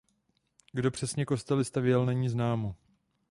Kdo 0.71 0.91
přesně 0.91 1.25
kostely 1.25 1.65
stavěl 1.65 2.05
není 2.05 2.29
známo. 2.29 2.75